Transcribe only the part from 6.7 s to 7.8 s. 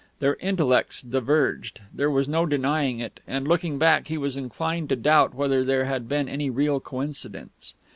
coincidence.